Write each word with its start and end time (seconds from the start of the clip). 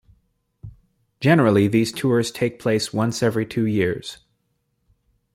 Generally 1.19 1.67
these 1.67 1.91
tours 1.93 2.31
take 2.31 2.57
place 2.57 2.91
once 2.91 3.21
every 3.21 3.45
two 3.45 3.67
years. 3.67 4.17